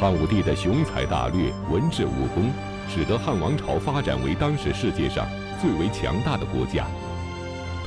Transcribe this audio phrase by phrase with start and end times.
[0.00, 2.50] 汉武帝的雄才大略、文治武功，
[2.88, 5.28] 使得汉王朝发展为当时世界上
[5.60, 6.86] 最为强大的国家。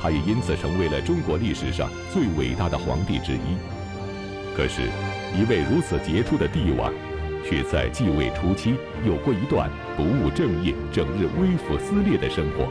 [0.00, 3.58] 他也因此成为了中国历史上最伟大的皇帝之一。
[4.56, 4.82] 可是，
[5.36, 6.92] 一位如此杰出的帝王，
[7.44, 12.68] 却在继位初期有过一段不务正业、整日微服私列的生活。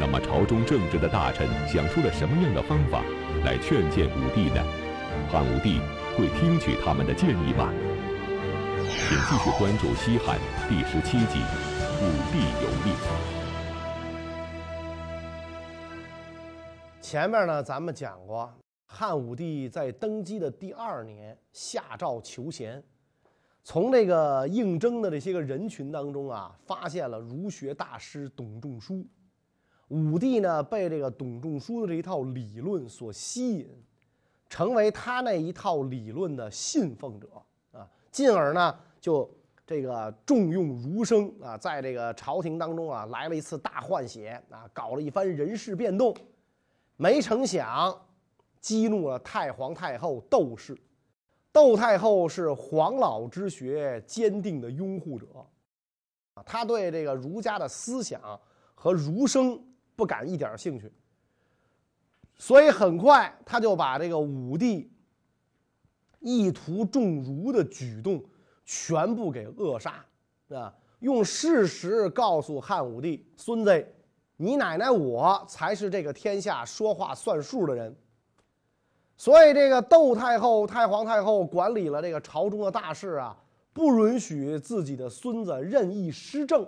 [0.00, 3.02] 那么，朝中正直的大臣想出了什么样的方法
[3.44, 4.64] 来劝谏武帝呢？
[5.30, 5.78] 汉武帝
[6.16, 7.68] 会听取他们的建议吗？
[9.08, 10.38] 请继续关注《西汉》
[10.68, 11.38] 第十七集
[11.98, 12.92] 《武帝游历》。
[17.00, 18.48] 前面呢，咱们讲过，
[18.86, 22.82] 汉武帝在登基的第二年下诏求贤，
[23.64, 29.04] 从这个应征的这些个人群当中啊，发现了儒学大师董仲舒。
[29.88, 33.68] 武帝呢，被这个董仲舒的这一套理论所吸引，
[34.48, 37.28] 成为他那一套理论的信奉者
[37.72, 39.28] 啊，进而呢，就
[39.66, 46.16] 这个重用儒生啊，在这个朝廷当中啊，来了一次大换血啊，搞了一番人事变动，
[46.96, 47.94] 没成想
[48.60, 50.74] 激怒了太皇太后窦氏。
[51.52, 55.26] 窦太后是黄老之学坚定的拥护者
[56.32, 58.40] 啊，他对这个儒家的思想
[58.74, 59.62] 和儒生。
[59.94, 60.90] 不感一点兴趣，
[62.34, 64.90] 所以很快他就把这个武帝
[66.18, 68.24] 意图重儒的举动
[68.64, 70.04] 全部给扼杀，
[70.50, 73.86] 啊，用事实告诉汉武帝：“孙子，
[74.36, 77.94] 你奶奶我才是这个天下说话算数的人。”
[79.16, 83.36] 所以，这个窦太后、太皇太后管理了这个朝中的大事啊，
[83.72, 86.66] 不允许自己的孙子任意施政。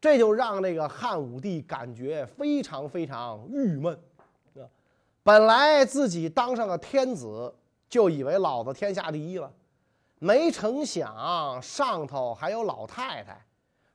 [0.00, 3.96] 这就让这个汉武帝感觉非常非常郁闷，
[4.56, 4.66] 啊，
[5.22, 7.54] 本来自己当上了天子，
[7.88, 9.50] 就以为老子天下第一了，
[10.22, 13.44] 没成想上头还有老太太，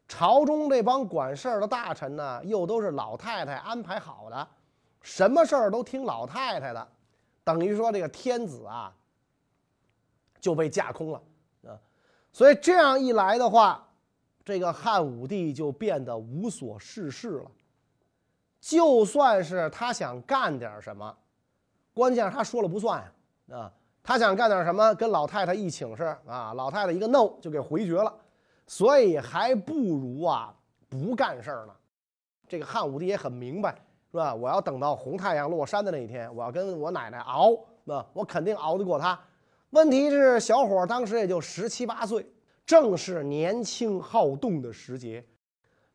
[0.09, 4.45] 朝中这帮管事儿的大臣呢，又都是老太太安排好的，
[5.01, 6.87] 什么事儿都听老太太的，
[7.45, 8.93] 等于说这个天子啊
[10.41, 11.23] 就被架空了，
[11.65, 11.79] 啊，
[12.33, 13.85] 所以这样一来的话。
[14.43, 17.51] 这个汉武帝就变得无所事事了。
[18.61, 21.17] 就算是他想干点什么，
[21.93, 23.03] 关键是他说了不算！
[23.51, 23.69] 啊，
[24.07, 28.13] 他想干点什么，跟老太太一请示啊，老太太一个 no 就给回绝了。
[28.65, 30.55] 所以还不如啊
[30.87, 31.73] 不干事儿呢。
[32.47, 33.75] 这个汉武帝也很明白，
[34.09, 34.33] 是吧？
[34.33, 37.51] 我要等到红太阳落山的那一天，我要跟我奶奶熬，
[37.83, 39.19] 那我肯定熬得过他。
[39.71, 42.25] 问题是，小伙当时也就十七八岁。
[42.65, 45.25] 正是年轻好动的时节，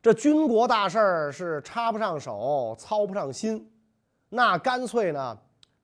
[0.03, 3.71] 这军国大事儿是插不上手、操不上心，
[4.29, 5.35] 那干脆呢，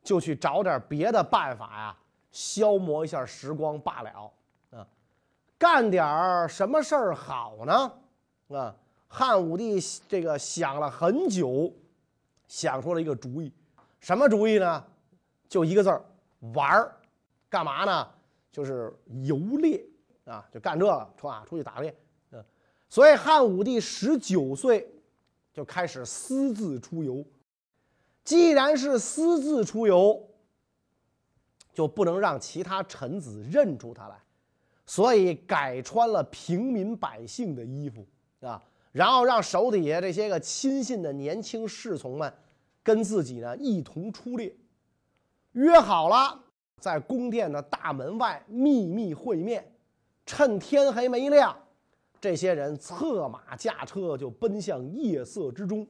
[0.03, 1.97] 就去找点别的办法呀，
[2.31, 4.31] 消磨一下时光罢了
[4.71, 4.87] 啊。
[5.57, 7.93] 干点儿什么事儿好呢？
[8.57, 8.75] 啊，
[9.07, 11.73] 汉武帝这个想了很久，
[12.47, 13.51] 想出了一个主意，
[13.99, 14.85] 什么主意呢？
[15.47, 16.03] 就一个字儿，
[16.53, 16.95] 玩儿。
[17.49, 18.07] 干嘛呢？
[18.51, 19.83] 就是游猎。
[20.25, 21.91] 啊，就干这个，出啊，出去打猎，
[22.33, 22.45] 嗯，
[22.87, 24.87] 所以汉武帝十九岁
[25.51, 27.25] 就开始私自出游。
[28.23, 30.28] 既然是私自出游，
[31.79, 34.21] 就不能让其他臣子认出他来，
[34.85, 38.05] 所以改穿了平民百姓的衣服
[38.41, 42.33] 啊，然后让手底下这些个亲信的年轻侍从们
[42.83, 44.53] 跟自己呢一同出列，
[45.53, 46.37] 约好了
[46.81, 49.65] 在宫殿的大门外秘密会面。
[50.25, 51.55] 趁天还没亮，
[52.19, 55.87] 这些人策马驾车就奔向夜色之中，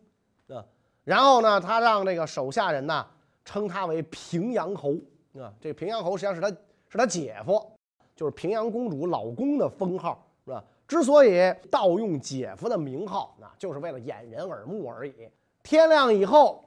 [0.50, 0.64] 啊，
[1.04, 3.08] 然后呢，他让这个手下人呢
[3.44, 4.96] 称他为平阳侯，
[5.42, 6.50] 啊，这平阳侯实际上是他
[6.90, 7.72] 是他姐夫，
[8.16, 10.64] 就是平阳公主老公的封号，是吧？
[10.88, 15.30] 之所以盗用姐夫的名号，那就是为了掩人耳目而已。
[15.64, 16.64] 天亮以后，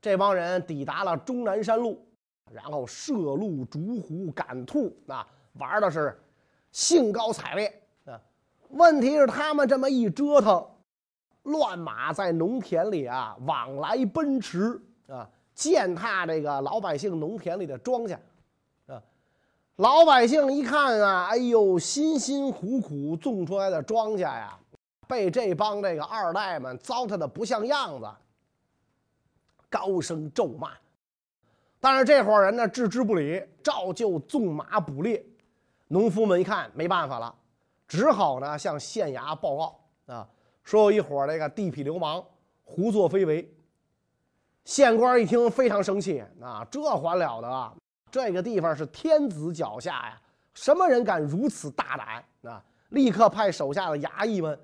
[0.00, 2.06] 这帮人抵达了终南山路，
[2.50, 6.18] 然后射鹿、逐虎、赶兔，啊，玩的是。
[6.70, 8.20] 兴高采烈啊！
[8.68, 10.64] 问题是他们这么一折腾，
[11.44, 15.28] 乱马在农田里啊往来奔驰啊，
[15.58, 18.16] 践踏这个老百姓农田里的庄稼
[18.86, 19.02] 啊。
[19.74, 24.56] 老百姓一看啊，哎呦，辛辛苦苦种出来的庄稼呀，
[25.08, 28.08] 被这帮这个二代们糟蹋的不像样子，
[29.68, 30.70] 高声咒骂。
[31.80, 35.26] 但是这伙人呢，置之不理，照旧纵马捕猎。
[35.88, 37.34] 农夫们一看没办法了，
[37.88, 39.80] 只好呢向县衙报告
[40.14, 40.28] 啊，
[40.62, 42.24] 说有一伙这个地痞流氓
[42.62, 43.52] 胡作非为。
[44.68, 47.74] 县官一听非常生气啊，这还了得啊？
[48.10, 50.20] 这个地方是天子脚下呀，
[50.52, 54.60] 什么人敢如此大胆啊，立刻派手下的衙役们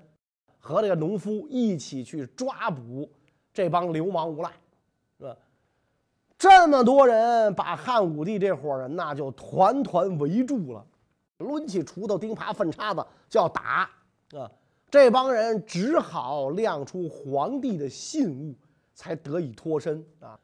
[0.59, 3.09] 和这个农夫一起去抓捕
[3.51, 4.51] 这帮流氓无赖，
[5.17, 5.35] 是吧？
[6.37, 10.85] 这么多人把汉武帝这伙人那就团团围住了，
[11.39, 13.89] 抡起锄头、钉耙、粪叉子就要打
[14.37, 14.51] 啊！
[14.91, 18.53] 这帮人只好亮出皇帝的信物，
[18.95, 20.39] 才得以脱身啊。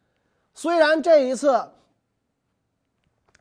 [0.54, 1.68] 虽然这一次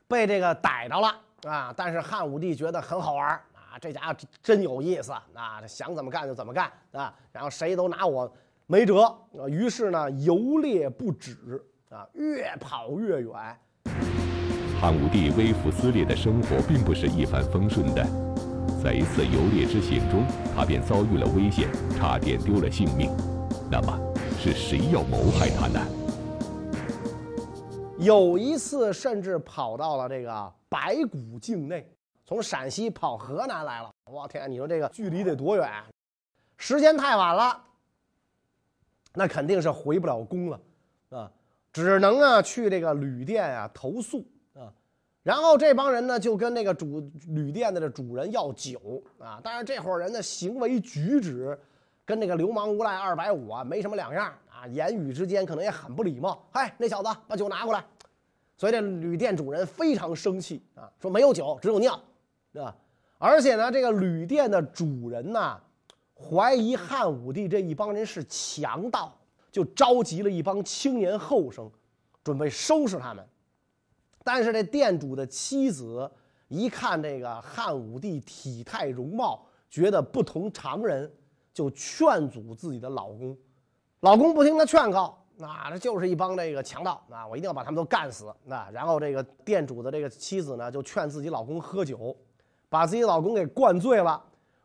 [0.09, 8.33] 被这个逮着了啊，但是汉武帝觉得很好玩啊，这家伙真有意思啊，想怎么干就怎么干啊，然后谁都拿我
[8.67, 11.63] 没辙啊，于是呢游猎不止。
[11.91, 13.33] 啊，越跑越远。
[14.81, 18.07] 汉武帝微服私猎的生活并不是一帆风顺的，
[18.81, 20.25] 在一次游猎之行中，
[20.55, 21.69] 他便遭遇了危险，
[21.99, 23.11] 差点丢了性命。
[23.69, 23.99] 那么，
[24.43, 25.87] 是谁要谋害他呢？
[27.99, 31.87] 有一次，甚至跑到了这个白骨境内，
[32.25, 33.91] 从陕西跑河南来了。
[34.11, 35.71] 我天，你说这个距离得多远？
[36.57, 37.63] 时间太晚了，
[39.13, 40.61] 那肯定是回不了宫了，
[41.11, 41.31] 啊。
[41.71, 44.73] 只能啊去这个旅店啊投诉啊，
[45.23, 51.59] 然后这帮人呢就跟那个主旅店的这主人要酒啊，但是这伙人的行为举止
[52.11, 56.45] 跟那个流氓无赖二百五啊没什么两样啊，言语之间可能也很不礼貌。
[56.51, 57.85] 嗨，那小子把酒拿过来，
[58.57, 61.97] 所以这旅店主人非常生气啊，说没有酒，只有尿，
[62.53, 62.75] 对吧？
[63.19, 65.61] 而且呢，这个旅店的主人呢
[66.15, 69.17] 怀疑汉武帝这一帮人是强盗。
[69.53, 71.69] 就召集了一帮青年后生，
[72.23, 73.27] 准备收拾他们。
[74.23, 76.09] 但是这店主的妻子
[76.47, 81.13] 一看这个汉武帝体态容貌，觉得不同常人，
[81.53, 83.37] 就劝阻自己的老公。
[84.01, 87.27] 老公不听他劝告，那这就是一帮这个强盗啊！
[87.27, 88.35] 我一定要把他们都干死。
[88.45, 92.17] 那然后这个店主的这个妻子呢，就劝自己老公喝酒，
[92.69, 94.23] 把自己老公给灌醉了。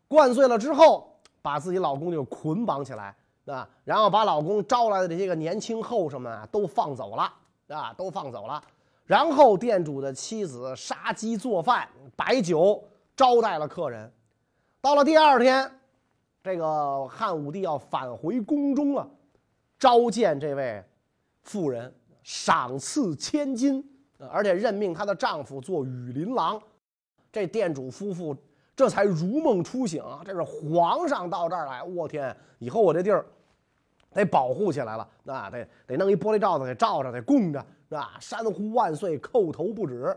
[0.07, 3.15] 灌醉了之后，把自己老公就捆绑起来。
[3.45, 7.31] 啊，然后把老公招来的这些个年轻后生们啊都放走了，
[7.67, 8.63] 啊，都放走了。
[9.05, 12.83] 然后店主的妻子杀鸡做饭，摆酒
[13.15, 14.11] 招待了客人。
[14.81, 15.79] 到了第二天，
[16.45, 19.09] 这个汉武帝要返回宫中了，
[19.79, 20.83] 召见这位
[21.41, 23.83] 妇人，赏赐千金，
[24.29, 26.61] 而且任命她的丈夫做羽林郎。
[27.31, 28.37] 这店主夫妇
[28.75, 33.25] 这才如梦初醒啊，这是皇上到这儿来，我天，以后我这地儿。
[34.11, 37.59] 得保护起来了，那，得得弄一玻璃罩子给罩着，得供着，
[37.89, 38.17] 是吧？
[38.19, 40.15] 山呼万岁，叩头不止。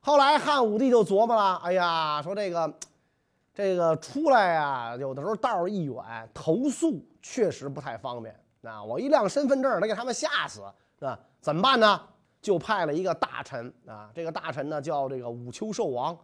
[0.00, 2.74] 后来汉武帝就琢磨了，哎呀，说这个，
[3.58, 5.96] 这个出来呀，有的时候道儿一远，
[6.32, 8.32] 投诉确实不太方便。
[8.62, 10.62] 啊，我一亮身份证，得给他们吓死，
[11.00, 12.00] 啊，怎么办呢？
[12.40, 16.16] 就派了一个大臣，啊，这个大臣呢叫这个武丘寿王，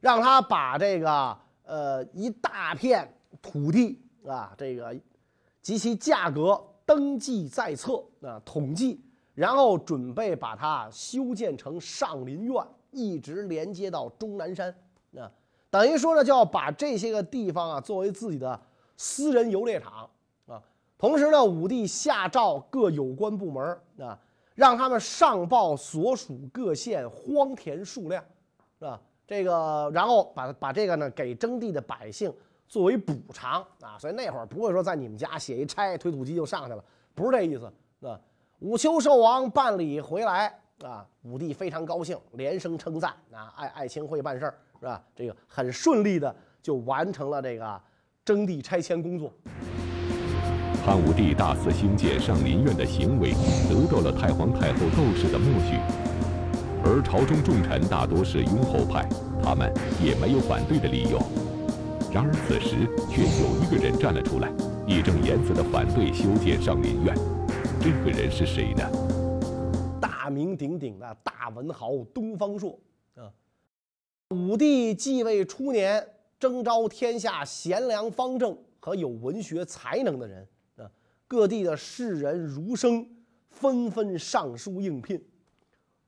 [0.00, 3.06] 让他把这个呃一大片
[3.42, 4.98] 土地，啊，这个。
[5.60, 9.04] 及其价格登记在册啊，统计，
[9.34, 14.74] 然后准备把它修建成上林苑，一直连接到终南山
[15.18, 15.28] 啊，
[15.76, 18.58] 等于说呢，就要把这些个地方啊作为自己的
[18.96, 20.08] 私人游猎场
[20.46, 20.62] 啊。
[20.96, 24.18] 同时呢，武帝下诏各有关部门啊，
[24.54, 28.24] 让他们上报所属各县荒田数量，
[28.78, 29.00] 是吧？
[29.26, 32.32] 这个，然后把把这个呢给征地的百姓。
[32.68, 38.18] 作为补偿啊，所以那会儿不会说在你们家写一差推土机就上去了，不是这意思啊。
[38.58, 45.02] 武丘寿王办理回来啊，武帝非常高兴，连声称赞啊，爱爱卿会办事儿是吧？
[45.14, 47.80] 这个很顺利的就完成了这个
[48.24, 49.32] 征地拆迁工作。
[50.84, 53.32] 汉武帝大肆兴建上林苑的行为
[53.68, 55.76] 得到了太皇太后窦氏的默许，
[56.84, 59.08] 而朝中重臣大多是拥后派，
[59.42, 61.18] 他们也没有反对的理由。
[62.12, 64.48] 然而此时却有一个人站了出来，
[64.86, 67.14] 义正言辞地反对修建上林苑。
[67.80, 68.88] 这个人是谁呢？
[70.00, 72.85] 大名鼎鼎的大文豪东方朔啊！
[74.30, 76.04] 武帝继位初年，
[76.38, 80.44] 征召天下贤良方正和有文学才能的人
[80.76, 80.90] 啊，
[81.28, 83.08] 各地的士人儒生
[83.50, 85.24] 纷纷上书应聘。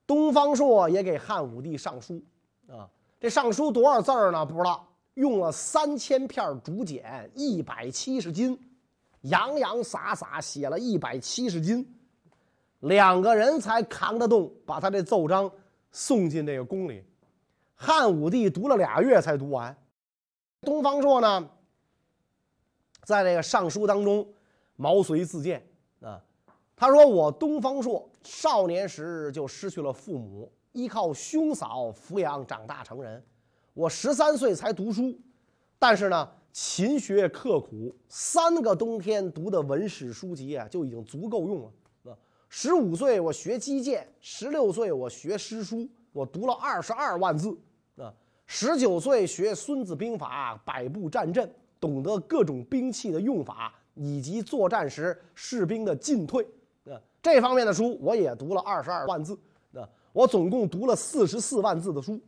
[0.04, 2.20] 东方朔也给汉武帝上书
[2.66, 4.44] 啊，这上书多少字儿呢？
[4.44, 4.84] 不知道。
[5.14, 8.56] 用了三千片竹简，一百七十斤，
[9.22, 11.84] 洋洋洒洒写了一百七十斤，
[12.80, 15.50] 两个人才扛得动，把他这奏章
[15.90, 17.02] 送进这个宫里。
[17.80, 19.74] 汉武帝读了俩月才读完。
[20.62, 21.48] 东方朔呢，
[23.04, 24.28] 在这个上书当中
[24.74, 25.64] 毛遂自荐
[26.00, 26.20] 啊，
[26.74, 33.24] 他说：“我东方朔少年时就失去了父母，依靠兄嫂抚养长大成人。”
[33.74, 35.16] 我十三岁才读书，
[35.78, 41.72] 但是呢，勤学刻苦，三个冬天读的文史书籍啊，就已经足够用了。
[42.10, 42.18] 啊，
[42.48, 47.56] 十五岁我学击剑，十六岁我学诗书，我读了二十二万字。
[48.50, 56.42] 十九岁学《孙子兵法》，百步战阵，懂得各种兵器的用法，以及作战时士兵的进退。
[56.86, 59.38] 啊，这方面的书我也读了二十二万字。
[59.74, 62.18] 啊，我总共读了四十四万字的书。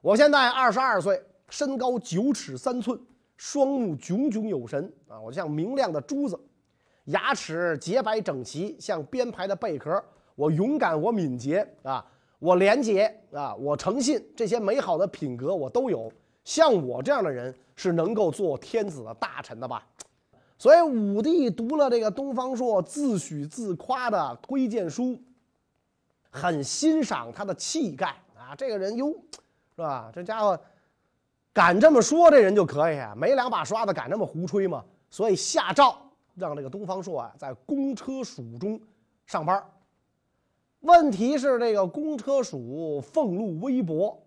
[0.00, 3.00] 我现在二十二岁，身高九尺三寸，
[3.36, 5.20] 双目炯炯有神啊！
[5.20, 6.36] 我像明亮的珠子，
[7.04, 10.02] 牙齿洁白整齐，像编排的贝壳。
[10.34, 12.04] 我勇敢，我敏捷啊，
[12.42, 16.12] 我廉洁啊，我诚信，这些美好的品格我都有。
[16.42, 19.86] 像我这样的人是能够做天子的大臣的吧？
[20.58, 25.16] 所以武帝读了这个东方朔自诩自夸的推荐书，
[26.30, 29.14] 很欣赏他的气概啊，这个人哟。
[29.76, 30.10] 是吧？
[30.12, 30.58] 这家伙
[31.52, 34.84] 敢这么说，这人就可以啊，没两把刷子敢这么胡吹吗？
[35.10, 35.96] 所以下诏
[36.34, 38.80] 让这个东方朔啊在公车署中
[39.26, 39.64] 上班。
[40.82, 44.22] 问题是这个公车署俸禄微薄，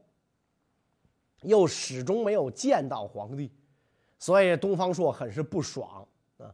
[1.44, 3.52] 又始终没有见到皇帝，
[4.18, 6.06] 所以东方朔很是不爽
[6.38, 6.54] 啊！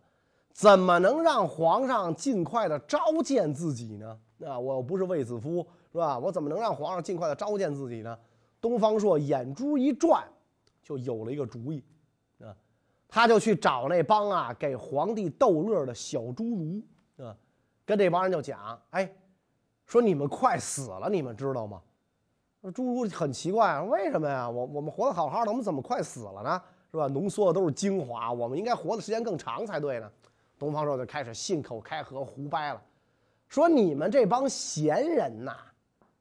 [0.54, 4.20] 怎么能让皇上尽快的召见自己呢？
[4.46, 6.18] 啊，我不是卫子夫，是吧？
[6.18, 8.18] 我怎么能让皇上尽快的召见自己呢？
[8.60, 10.28] 东方朔眼珠一转，
[10.84, 11.84] 就有了一个主意，
[12.40, 12.56] 啊，
[13.08, 16.82] 他就去找那帮啊给皇帝逗乐的小侏儒，
[17.24, 17.38] 啊，
[17.86, 19.12] 跟这帮人就讲，哎，
[19.92, 21.82] 说你们快死了，你们知道吗？
[22.64, 24.50] 侏儒很奇怪，为什么呀？
[24.50, 26.62] 我我们活得好好的，我们怎么快死了呢？
[26.92, 27.08] 是吧？
[27.08, 30.10] 浓缩的都是精华，我们应该活的时间更长才对呢。
[30.58, 32.82] 东方朔就开始信口开河胡掰了，
[33.50, 35.58] 说你们这帮闲人呐，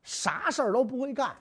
[0.02, 1.32] 啥事儿都不会干。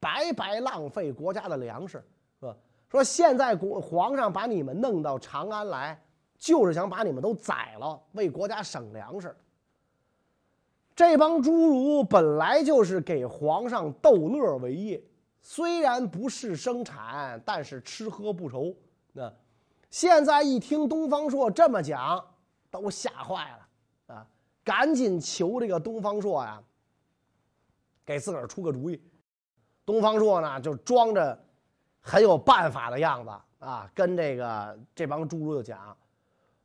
[0.00, 2.02] 白白浪费国家的粮食，
[2.40, 2.56] 是吧？
[2.88, 6.02] 说现在国皇上把你们弄到长安来，
[6.38, 9.36] 就是想把你们都宰了，为国家省粮食。
[10.94, 15.02] 这帮侏儒本来就是给皇上逗乐为业，
[15.40, 18.74] 虽然不是生产，但是吃喝不愁。
[19.12, 19.32] 那
[19.90, 22.24] 现在一听东方朔这么讲，
[22.70, 24.26] 都吓坏了啊！
[24.62, 26.62] 赶紧求这个东方朔呀，
[28.04, 29.02] 给自个儿出个主意。
[29.84, 31.38] 东方朔呢，就装着
[32.00, 35.96] 很有办法的样子啊，跟这个这帮侏儒就讲，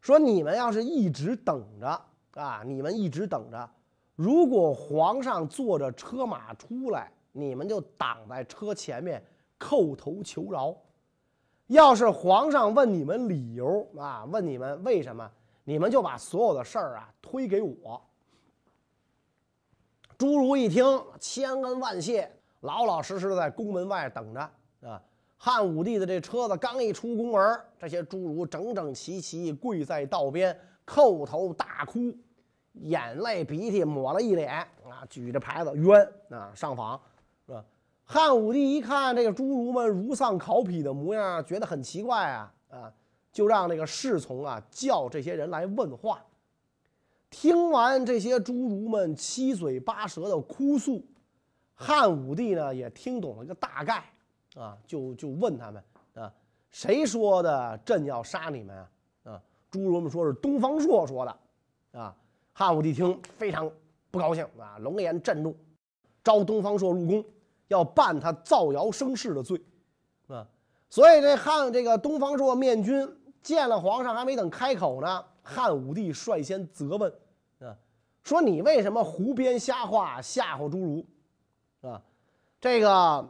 [0.01, 2.01] 说你们要是一直等着
[2.35, 3.69] 啊，你们一直等着，
[4.19, 9.23] 如果皇上坐着车马出来，你们就挡在车前面
[9.57, 10.75] 叩头求饶；
[11.67, 15.31] 要是皇上问你们理由啊，问你们为什么，
[15.63, 18.01] 你们就把所有的事儿啊推给我。
[20.17, 22.29] 侏儒一听，千恩万谢。
[22.59, 24.41] 老老实实的在宫门外等着
[24.81, 25.01] 啊！
[25.37, 32.13] 汉武帝的这车子刚一出宫门，这些侏儒整整齐齐跪在道边，叩头大哭，
[32.73, 34.51] 眼泪鼻涕抹了一脸
[34.87, 35.05] 啊！
[35.09, 36.51] 举着牌子冤啊！
[36.55, 36.99] 上访
[37.45, 37.63] 是吧？
[38.05, 42.93] 汉武帝一看这个侏儒们如丧考妣的模样，觉得很奇怪啊啊！
[43.31, 46.23] 就让那个侍从啊叫这些人来问话。
[47.29, 51.05] 听完这些侏儒们七嘴八舌的哭诉。
[51.75, 54.03] 汉武帝呢也听懂了个大概，
[54.55, 55.83] 啊，就就问他们
[56.15, 56.33] 啊，
[56.71, 58.89] 谁说的朕要杀你们啊？
[59.23, 62.15] 啊，侏儒们说是东方朔说的，啊，
[62.59, 63.71] 汉武帝听非常
[64.11, 65.55] 不高兴啊，龙颜震怒，
[66.21, 67.23] 召东方朔入宫，
[67.69, 69.57] 要办他造谣生事的罪，
[70.27, 70.45] 啊，
[70.89, 73.09] 所以这汉这个东方朔面君
[73.41, 77.09] 见了皇上还没等开口呢，汉武帝率先责问，
[77.61, 77.73] 啊，
[78.23, 81.05] 说你为什么胡编瞎话吓唬侏儒？
[81.87, 82.01] 啊，
[82.59, 83.29] 这个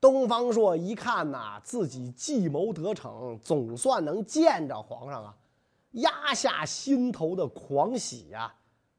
[0.00, 5.36] 东方朔一看呐，自己计谋得逞，总算能见着皇上啊，
[5.92, 8.52] 压下心头的狂喜呀，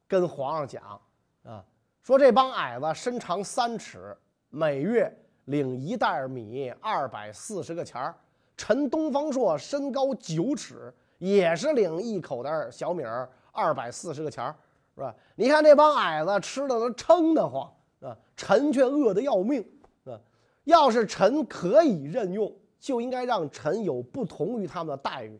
[0.07, 1.01] 跟皇上讲
[1.43, 1.63] 啊，
[2.01, 4.17] 说这帮矮子身长三尺，
[4.49, 5.11] 每月
[5.45, 8.15] 领一袋米，二百四十个钱儿。
[8.57, 13.03] 臣东方朔身高九尺，也是领一口袋小米，
[13.51, 14.55] 二百四十个钱儿，
[14.95, 15.15] 是吧？
[15.35, 17.71] 你看这帮矮子吃的都撑得慌。
[18.01, 19.63] 啊，臣却饿得要命
[20.05, 20.19] 啊！
[20.63, 25.39] 要是臣可以任用，就应该让臣有不同于他们的待遇，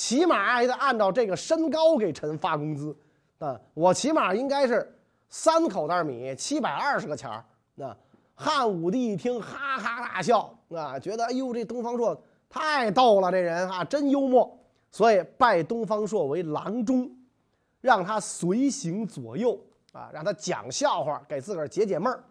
[0.00, 2.96] 起码也得按照这个身高给臣发工资
[3.38, 3.60] 啊！
[3.74, 7.44] 我起码应该是三口袋米，七百二十个钱儿。
[7.74, 7.94] 那
[8.34, 14.58] 汉武帝一听，哈哈大笑啊，觉得哎呦，这东方朔太逗了，这人啊真幽默，
[14.90, 17.06] 所以拜东方朔为郎中，
[17.82, 19.60] 让他随行左右。
[19.92, 22.24] 啊，让他讲笑话给自个儿解解闷儿。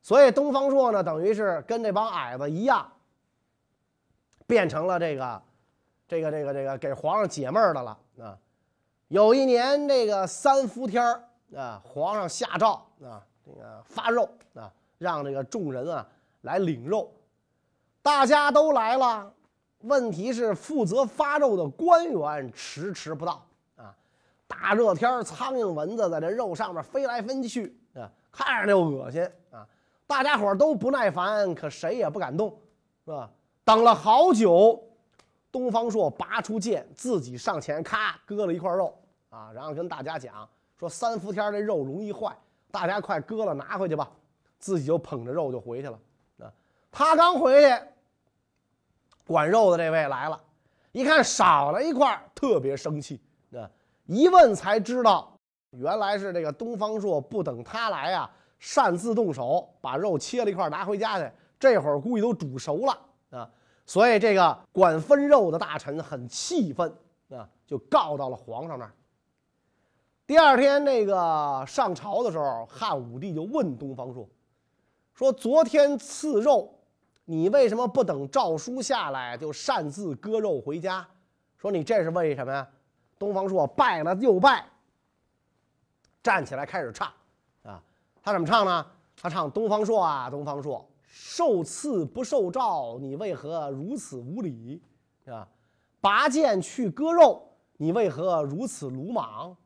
[0.00, 2.90] 所以东方朔呢，等于是跟这帮矮子一样，
[4.46, 5.42] 变成了这个
[6.06, 8.38] 这个这个这个给皇上解闷儿的了啊。
[9.08, 11.22] 有一年这个三伏天儿
[11.56, 16.06] 啊，皇上下诏啊，这个发肉啊，让这个众人啊
[16.42, 17.12] 来领肉，
[18.02, 19.32] 大家都来了。
[19.80, 23.46] 问题是负责发肉的官员迟迟不到
[23.76, 23.94] 啊！
[24.46, 29.68] 大热天苍蝇蚊子在这肉上面飞来飞去啊，看着就恶心啊！
[30.06, 32.58] 大家伙都不耐烦，可谁也不敢动，
[33.04, 33.30] 是吧？
[33.62, 34.82] 等了好久，
[35.54, 38.92] 东方朔拔出剑，自己上前咔割了一块肉
[39.30, 42.36] 啊，然后跟大家讲说：“三伏天这肉容易坏，
[42.72, 44.10] 大家快割了拿回去吧。”
[44.58, 45.96] 自己就捧着肉就回去了
[46.40, 46.50] 啊！
[46.90, 47.82] 他刚回去。
[49.24, 50.40] 管肉的这位来了，
[50.90, 53.20] 一看少了一块，特别生气。
[53.52, 53.70] 啊，
[54.06, 55.38] 一问才知道，
[55.70, 61.30] 原来是这个东方朔不等他来啊，擅自动手把肉切了一块拿回家去。
[61.60, 62.98] 这会儿估计都煮熟了，
[63.86, 66.92] 所以这个管分肉的大臣很气愤
[67.30, 68.92] 啊，就告到了皇上那儿。
[70.26, 74.28] 第二天那个上朝的时候，汉武帝就问东方朔
[75.14, 76.70] 说：“昨天赐肉。”
[77.26, 81.06] 你为什么不等诏书下来就擅自割肉回家？
[81.56, 82.68] 说你这是为什么呀？
[83.18, 84.66] 东方朔拜了又拜，
[86.22, 87.10] 站起来开始唱，
[87.62, 87.82] 啊，
[88.22, 88.86] 他怎么唱呢？
[89.16, 90.86] 他唱：“东方朔啊，东方朔，
[91.16, 94.82] 受赐不受诏，你为何如此无礼？
[95.26, 95.46] 啊，
[96.00, 97.40] 拔剑去割肉，
[97.76, 99.56] 你为何如此鲁莽？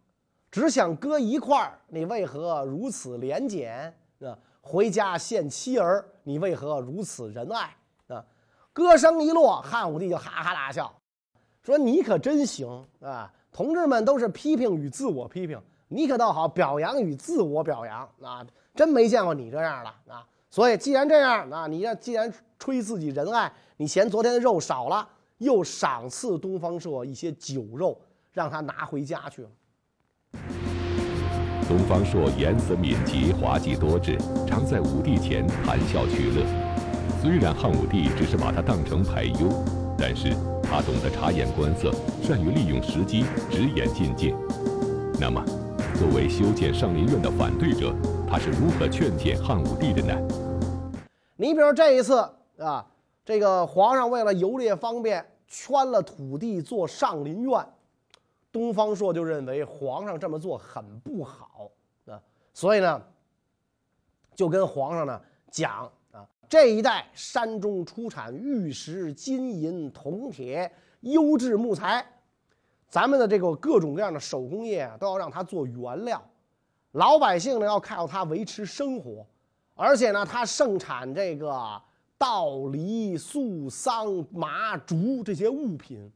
[0.51, 3.97] 只想割一块你为何如此廉俭？
[4.21, 7.75] 啊？”回家献妻儿，你为何如此仁爱
[8.09, 8.23] 啊？
[8.75, 10.95] 歌声一落，汉武帝就哈哈大笑，
[11.63, 13.33] 说：“你可真行啊！
[13.51, 15.59] 同志们都是批评与自我批评，
[15.89, 18.47] 你可倒好，表扬与自我表扬啊！
[18.75, 20.29] 真没见过你这样的啊！
[20.51, 25.07] 所以既然这样那，你要既然吹自己仁爱，你嫌昨天的肉少了，
[25.39, 28.01] 又赏赐东方朔一些酒肉，
[28.33, 29.49] 让他拿回家去了。”
[31.69, 36.43] 东方朔言辞敏捷，滑稽多智，常在武帝前谈笑取乐。
[37.21, 39.51] 虽然汉武帝只是把他当成排忧，
[39.99, 40.31] 但是
[40.63, 44.35] 他懂得察言观色，善于利用时机，直言进谏。
[45.21, 45.45] 那么，
[45.99, 47.95] 作为修建上林苑的反对者，
[48.31, 50.15] 他是如何劝谏汉武帝的呢？
[51.37, 52.87] 你比如这一次啊，
[53.25, 57.67] 这个皇上为了游猎方便，圈了土地做上林苑。
[58.53, 61.71] 东方朔就认为皇上这么做很不好
[62.07, 62.21] 啊，
[62.53, 63.01] 所以呢，
[64.35, 65.19] 就跟皇上呢
[65.51, 72.05] 讲啊，这一带山中出产玉石、金银、铜铁优质木材，
[72.91, 76.23] 咱们的这个各种各样的手工业啊，都要让它做原料，
[76.99, 79.25] 老百姓呢要靠它维持生活，
[79.77, 81.81] 而且呢，它盛产这个
[82.19, 86.11] 稻、梨、粟、桑、麻、竹这些物品。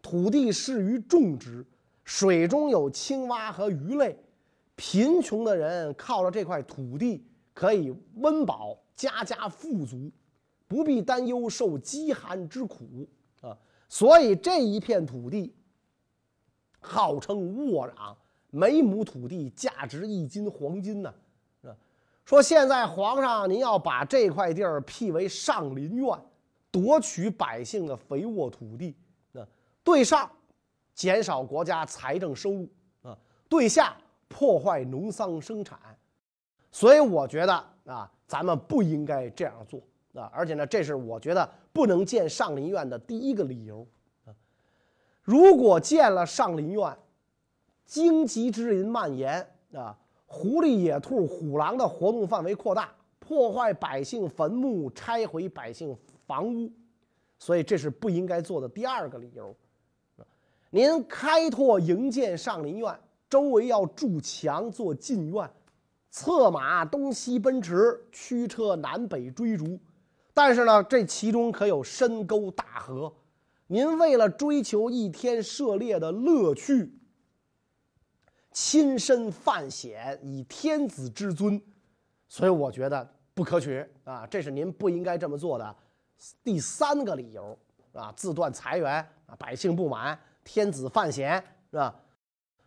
[0.00, 1.66] 土地适于种植，
[2.04, 4.16] 水中有青蛙和鱼类，
[4.76, 10.08] 贫穷的人靠着这块土地可以温饱，家家富足，
[10.68, 13.08] 不必担忧受饥寒之苦
[13.40, 13.58] 啊！
[13.88, 15.52] 所以这一片土地
[16.78, 18.14] 号称沃壤，
[18.54, 21.12] 每亩土地价值一斤黄金呢。
[21.62, 21.74] 啊，
[22.26, 26.06] 说现在皇上您要把这块地儿辟为上林苑，
[26.70, 28.94] 夺取百姓的肥沃土地。
[29.32, 29.40] 啊
[29.82, 30.30] 对上，
[30.94, 32.68] 减少国家财政收入
[33.02, 33.16] 啊；
[33.48, 33.96] 对下，
[34.28, 35.78] 破坏农桑生产。
[36.70, 39.80] 所以我觉得啊，咱们不应该这样做
[40.14, 40.30] 啊。
[40.32, 43.86] 而且呢，这是我觉得不能建上林苑的第一个理由
[44.26, 44.30] 啊。
[45.22, 46.96] 如果建了上林苑，
[47.92, 55.94] 荆棘之林蔓延啊，狐狸、野兔、虎狼的活动范围扩大，破坏百姓坟墓，拆毁百姓
[56.26, 56.72] 房屋，
[57.38, 59.54] 所以这是不应该做的第二个理由。
[60.70, 65.50] 您开拓营建上林苑，周围要筑墙做禁苑，
[66.08, 69.78] 策马东西奔驰，驱车南北追逐。
[70.32, 73.12] 但是呢，这其中可有深沟大河，
[73.66, 76.90] 您为了追求一天射猎的乐趣，
[78.52, 81.60] 亲身犯险以天子之尊，
[82.28, 84.26] 所以我觉得不可取啊！
[84.26, 85.76] 这是您不应该这么做的
[86.44, 87.58] 第三个理由
[87.92, 88.12] 啊！
[88.14, 88.94] 自断财源
[89.26, 90.18] 啊，百姓不满。
[90.44, 91.94] 天子犯险是吧？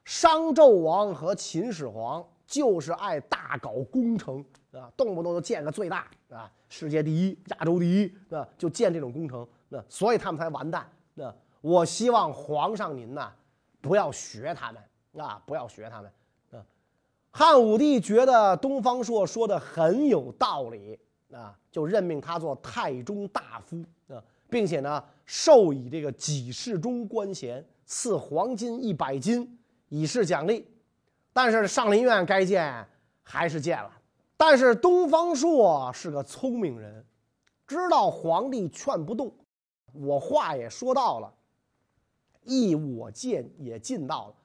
[0.06, 10.90] 商纣王和秦始皇就是爱大搞工程啊，动不动就建个最大啊，世界第一、亚洲第一啊，就建这种工程，那所以他们才完蛋。
[11.14, 13.32] 那我希望皇上您呐，
[13.82, 14.82] 不要学他们
[15.18, 16.12] 啊，不要学他们
[16.52, 16.66] 啊。
[17.32, 21.00] 汉武帝觉得东方朔说的很有道理
[21.32, 29.58] 啊，就任命他做太中大夫啊，并且呢，授以这个给事中官衔，赐黄金一百斤
[29.90, 30.68] 以示奖励。
[31.34, 32.88] 但是上林苑该建
[33.22, 33.92] 还是建了。
[34.38, 37.06] 但是东方朔是个聪明人，
[37.66, 39.34] 知道皇帝劝不动，
[39.94, 41.34] 我话也说到了，
[42.44, 44.36] 义我尽也尽到了，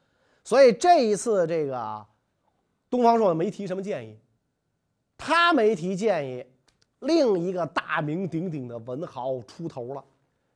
[0.44, 2.06] 所以这一次这个。
[2.88, 4.18] 东方朔没提什么建议，
[5.16, 6.44] 他没提建议，
[6.98, 10.04] 另一个大名鼎鼎的文豪出头了，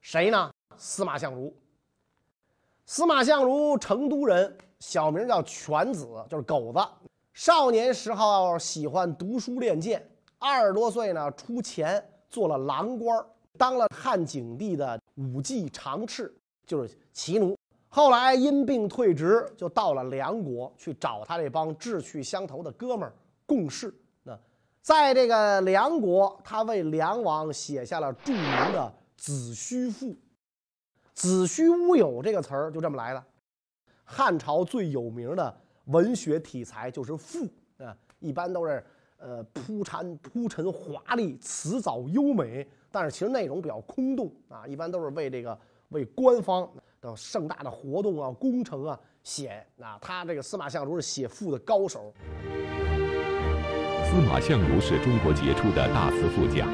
[0.01, 0.53] 谁呢？
[0.77, 1.55] 司马相如。
[2.87, 6.81] 司马相如，成都人，小名叫犬子，就是狗子。
[7.35, 10.05] 少年时候喜欢读书练剑，
[10.41, 13.25] 二十多岁呢，出钱做了郎官，
[13.57, 16.35] 当了汉景帝的武技常侍，
[16.67, 17.57] 就是骑奴。
[17.95, 23.15] 后来因病退职，就到了梁国去找他这帮志趣相投的哥们儿
[23.47, 23.95] 共事。
[24.25, 24.37] 那
[24.83, 28.81] 在这个梁国，他为梁王写下了著名的
[29.17, 30.09] 《子虚赋》。
[31.15, 33.25] 子虚乌有这个词儿就这么来的。
[34.03, 37.47] 汉朝最有名的文学题材就是赋
[37.79, 38.85] 啊，一般都是
[39.19, 45.57] 呃铺陈铺陈华丽，辞藻优美，但是其实内容比较空洞啊，一般都是为这个
[45.91, 46.69] 为官方。
[47.05, 52.11] 的盛大的活动啊，工程啊，写啊，他这个司马相如是写赋的高手。
[54.07, 56.67] 司马相如是中国杰出的大词赋家，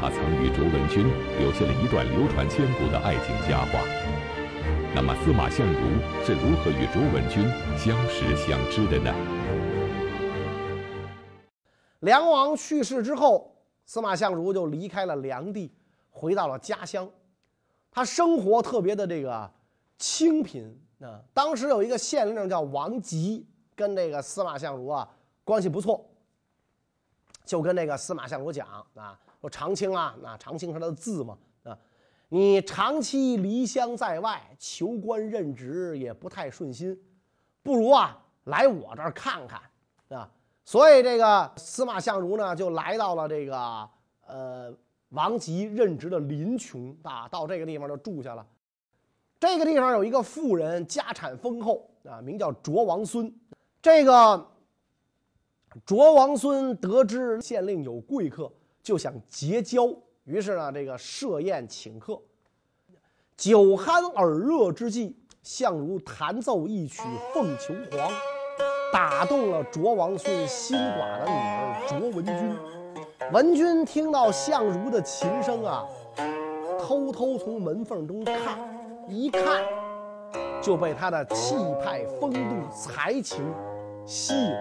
[0.00, 1.06] 他曾与卓文君
[1.38, 3.80] 留下了一段流传千古的爱情佳话。
[4.92, 5.78] 那么，司马相如
[6.24, 7.44] 是如何与卓文君
[7.78, 9.14] 相识相知的呢？
[12.00, 15.72] 梁王去世之后，司马相如就离开了梁地，
[16.10, 17.08] 回到了家乡。
[17.92, 19.48] 他生活特别的这个。
[19.98, 21.20] 清贫啊！
[21.32, 25.08] 当时有一个县令叫王吉，跟这个司马相如啊
[25.44, 26.04] 关系不错，
[27.44, 31.78] 就跟那个司马相如讲啊，说长青啊，那长青是他的字嘛啊，
[32.28, 36.98] 你长期离乡在外，求官任职也不太顺心，
[37.62, 39.60] 不如啊来我这儿看看
[40.08, 40.30] 啊。
[40.64, 43.88] 所以这个司马相如呢，就来到了这个
[44.26, 44.74] 呃
[45.10, 48.44] 王吉任职的临邛啊，到这个地方就住下了。
[49.46, 53.32] 这个地方有一个富人，家产丰厚啊，名叫卓王孙。
[53.80, 54.44] 这个
[55.84, 59.88] 卓王孙得知县令有贵客，就想结交，
[60.24, 62.20] 于是呢，这个设宴请客。
[63.36, 67.00] 酒酣耳热之际，相如弹奏一曲
[67.32, 68.10] 《凤求凰》，
[68.92, 73.32] 打动了卓王孙新寡的女儿卓文君。
[73.32, 75.86] 文君听到相如的琴声啊，
[76.80, 78.75] 偷偷从门缝中看。
[79.08, 79.62] 一看
[80.60, 83.54] 就被他的气派、风度、才情
[84.04, 84.52] 吸引，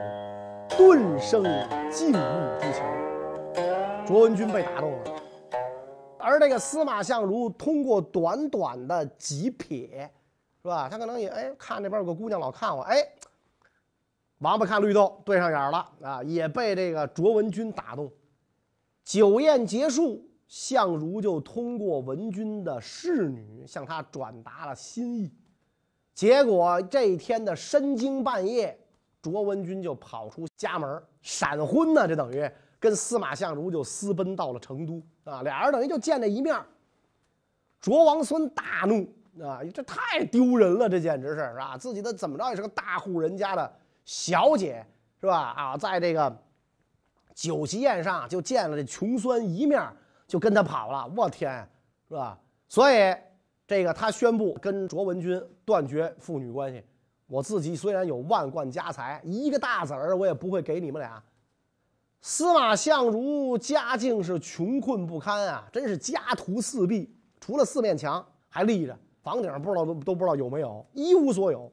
[0.70, 1.44] 顿生
[1.90, 2.20] 敬慕
[2.60, 2.84] 之情。
[4.06, 5.22] 卓文君被打动了，
[6.20, 9.90] 而这个司马相如通过短短的几瞥，
[10.62, 10.88] 是吧？
[10.88, 12.98] 他可能也哎看那边有个姑娘老看我，哎，
[14.38, 18.12] 王八看绿豆对上眼了啊，也被这个卓文君打动。
[19.04, 20.24] 酒宴结束。
[20.48, 25.34] 相如就通过文君的侍女向他转达了心意，
[26.14, 28.78] 结果这一天的深更半夜，
[29.22, 32.48] 卓文君就跑出家门闪婚呢，这等于
[32.80, 36.56] 跟司马相如就私奔到了成都啊，俩人等于就见这一面。
[37.82, 39.12] 卓王孙大怒
[39.44, 41.76] 啊，这太丢人了，这简直是是吧？
[41.76, 43.74] 自己的怎么着也是个大户人家的
[44.06, 44.86] 小姐
[45.20, 45.54] 是吧？
[45.58, 46.38] 啊，在这个
[47.34, 49.82] 酒席宴上就见了这穷酸一面。
[50.28, 51.68] 就跟他跑了，我天，
[52.08, 52.40] 是吧？
[52.68, 53.16] 所以
[53.68, 56.84] 这个他宣布跟卓文君断绝父女关系。
[57.28, 61.24] 我自己虽然有万贯家财，一个大子儿我也不会给你们俩。
[62.22, 71.72] 司马相如家境是穷困不堪啊，真是家徒四壁，除了四面墙还立着，房顶不知道都都不知道有没有，一无所有。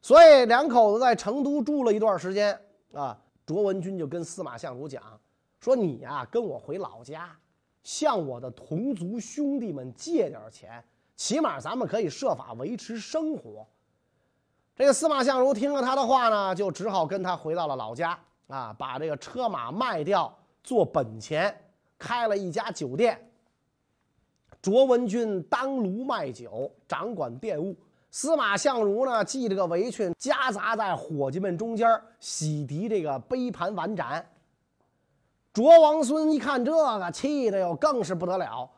[0.00, 2.56] 所以两口子在成都住了一段时间
[2.92, 5.02] 啊，卓文君就跟司马相如讲
[5.60, 7.30] 说：“你呀，跟我回老家。”
[7.84, 10.82] 向我的同族兄弟们借点钱，
[11.14, 13.64] 起码咱们可以设法维持生活。
[14.74, 18.18] 这个司马相如听了他的话呢，就只好跟他回到了老家
[18.48, 21.56] 啊，把这个车马卖掉做本钱，
[21.96, 23.30] 开了一家酒店。
[24.60, 27.74] 卓文君当炉卖酒，掌管店务；
[28.10, 31.86] 司马相如呢，系着个围裙，夹杂在伙计们中间，
[32.18, 34.26] 洗涤这个杯盘碗盏。
[35.54, 38.68] 卓王孙一看这个，气的哟，更是不得了，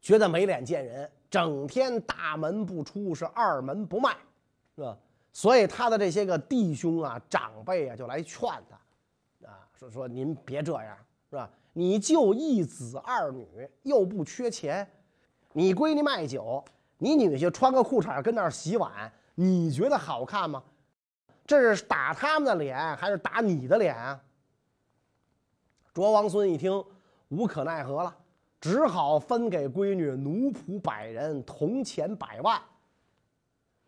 [0.00, 4.16] 觉得没脸见人，整天大门不出，是二门不迈，
[4.74, 4.98] 是吧？
[5.32, 10.96] 所以他的这些个弟兄啊、长辈啊，就来劝他，啊，说说您别这样，
[11.30, 11.48] 是吧？
[11.72, 13.46] 你就一子二女，
[13.84, 14.84] 又不缺钱，
[15.52, 16.64] 你闺女卖酒，
[16.96, 18.90] 你女婿穿个裤衩跟那儿洗碗，
[19.36, 20.60] 你觉得好看吗？
[21.46, 24.20] 这是打他们的脸，还是打你的脸啊？
[25.98, 26.84] 卓王孙一听，
[27.30, 28.16] 无可奈何了，
[28.60, 32.56] 只好分给闺女奴仆百人，铜钱百万，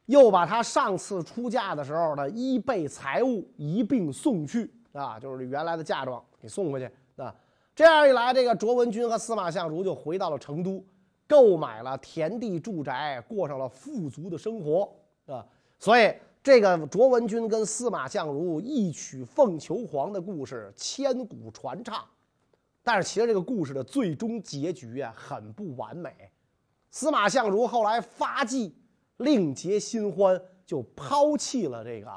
[0.07, 7.33] 又把他上次出嫁的时候的衣被财物一并送去啊，就是原来的嫁妆给送回去啊。
[7.77, 10.85] 这样一来，这个卓文君和司马相如就回到了成都，
[11.29, 14.93] 购买了田地住宅，过上了富足的生活
[15.27, 15.47] 啊。
[15.79, 16.13] 所以。
[16.43, 22.03] 这个卓文君跟司马相如一曲凤求凰的故事千古传唱，
[22.83, 26.31] 但是其实这个故事的最终结局啊很不完美。
[26.91, 28.75] 司马相如后来发迹，
[29.19, 32.11] 另结新欢，就抛弃了这个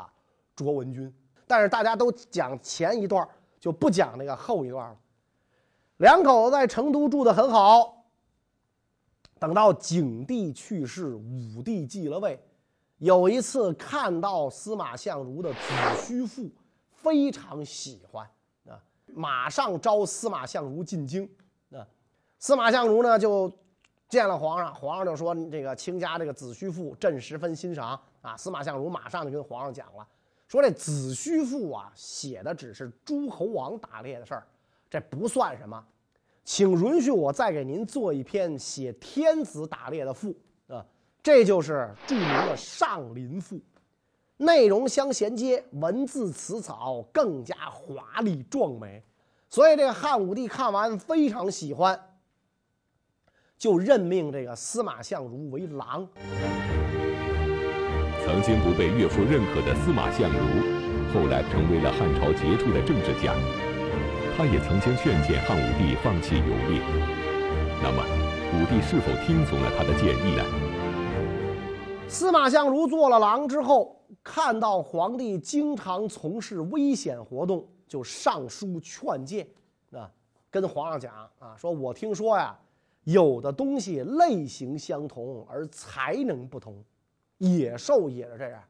[0.55, 1.13] 卓文君。
[1.45, 3.27] 但是大家都讲前一段，
[3.59, 4.97] 就不讲那个后一段了。
[5.97, 8.05] 两口子在成都住得很好，
[9.37, 12.39] 等到景帝去世，武帝继了位。
[12.97, 15.59] 有一次看到司马相如的子
[16.05, 16.49] 虚赋，
[16.91, 18.25] 非常喜欢
[18.67, 21.29] 啊，马上招司马相如进京
[21.71, 21.85] 啊。
[22.39, 23.51] 司马相如呢就
[24.07, 30.07] 见了皇上，皇上就说：“这个卿家这个子虚赋，朕十分欣赏啊。”司马相如马上就跟皇上讲了，
[30.47, 34.47] 说这子虚赋啊写的只是诸侯王打猎的事儿，
[34.89, 35.83] 这不算什么，
[36.45, 40.33] 请允许我再给您做一篇写天子打猎的赋。
[41.23, 43.55] 这就是著名的《上林赋》，
[44.35, 49.01] 内容相衔接，文字词草更加华丽壮美，
[49.49, 51.97] 所以这个汉武帝看完非常喜欢，
[53.57, 56.05] 就任命这个司马相如为郎。
[58.25, 60.37] 曾经不被岳父认可的司马相如，
[61.13, 63.33] 后来成为了汉朝杰出的政治家。
[64.35, 66.81] 他也曾经劝谏汉武帝放弃游猎，
[67.81, 68.03] 那么
[68.51, 70.72] 武帝是否听从了他的建议呢？
[72.13, 79.47] 司马相如做了郎之后，看到皇帝经常从事危险活动，就上书劝谏，
[79.91, 80.09] 啊，
[80.51, 82.55] 跟皇上讲啊，说我听说呀，
[83.05, 86.83] 有的东西类型相同而才能不同，
[87.39, 88.61] 野兽也是这样。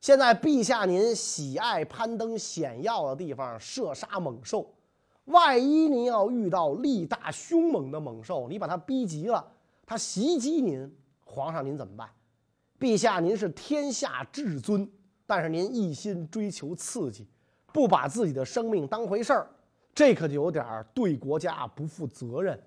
[0.00, 4.72] 现在陛下您喜爱攀登险要的地方，射杀猛兽，
[5.26, 9.46] 万一您要遇到力大凶猛的猛兽，你把它逼急了，
[9.84, 10.90] 它袭击您，
[11.26, 12.08] 皇上您怎么办？
[12.80, 14.90] 陛下，您是天下至尊，
[15.26, 17.28] 但是您一心追求刺激，
[17.74, 19.46] 不把自己的生命当回事儿，
[19.94, 22.58] 这可就有点儿对国家不负责任，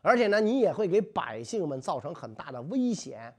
[0.00, 3.34] 而且呢，你也会给百姓们造成很大的危险。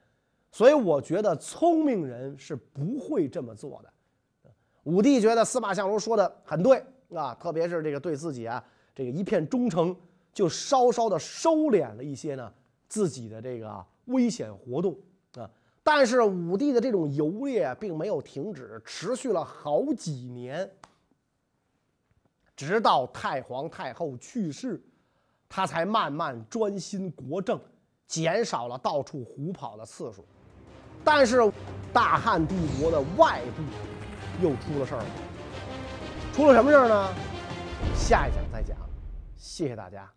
[0.51, 4.51] 所以，我觉得聪明人是不会这么做的。
[4.83, 8.63] 武帝觉得司马相如说的很对啊，特别是这个对自己啊
[8.93, 9.95] 这个一片忠诚，
[10.33, 12.51] 就稍稍的收敛了一些呢
[12.89, 14.97] 自己的这个危险活动。
[15.89, 20.69] 但是武帝的这种游猎并没有停止，持续了好几年，
[22.57, 24.83] 直到太皇太后去世，
[25.47, 27.57] 他才慢慢专心国政，
[28.05, 30.25] 减少了到处胡跑的次数。
[31.05, 31.39] 但是
[31.93, 33.63] 大汉帝国的外部
[34.43, 35.05] 又出了事儿了，
[36.33, 37.13] 出了什么事儿呢？
[37.95, 38.75] 下一讲再讲。
[39.37, 40.11] 谢谢大家。